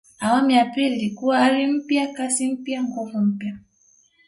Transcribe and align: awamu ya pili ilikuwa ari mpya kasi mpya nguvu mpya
awamu 0.19 0.51
ya 0.51 0.65
pili 0.65 0.95
ilikuwa 0.95 1.37
ari 1.39 1.67
mpya 1.67 2.13
kasi 2.13 2.51
mpya 2.51 2.83
nguvu 2.83 3.17
mpya 3.21 3.57